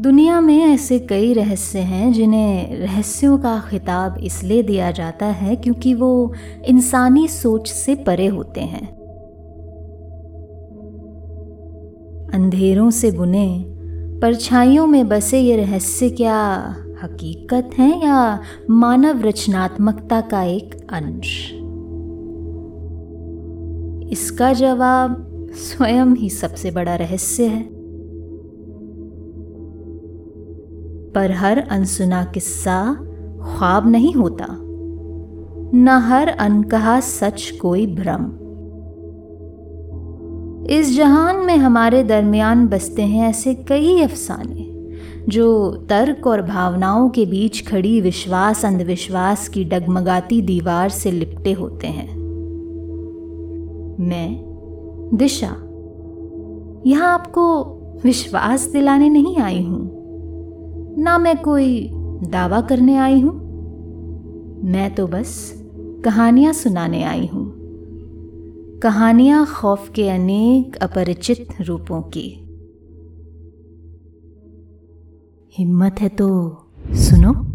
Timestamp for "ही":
26.16-26.30